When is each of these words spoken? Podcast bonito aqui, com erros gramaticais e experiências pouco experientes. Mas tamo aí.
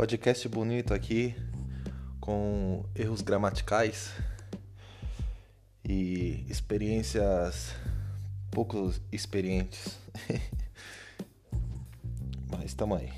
Podcast 0.00 0.48
bonito 0.48 0.94
aqui, 0.94 1.36
com 2.22 2.82
erros 2.96 3.20
gramaticais 3.20 4.10
e 5.84 6.42
experiências 6.48 7.74
pouco 8.50 8.94
experientes. 9.12 9.98
Mas 12.50 12.72
tamo 12.72 12.94
aí. 12.94 13.12